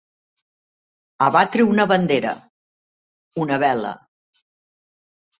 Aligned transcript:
Abatre 1.25 1.65
una 1.73 1.85
bandera, 1.91 2.31
una 3.43 3.59
vela. 3.65 3.91